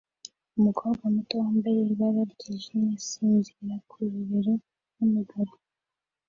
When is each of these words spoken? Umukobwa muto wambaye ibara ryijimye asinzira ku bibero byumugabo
Umukobwa 0.57 1.03
muto 1.13 1.33
wambaye 1.43 1.81
ibara 1.93 2.21
ryijimye 2.33 2.91
asinzira 2.99 3.75
ku 3.89 3.97
bibero 4.11 4.53
byumugabo 4.89 5.53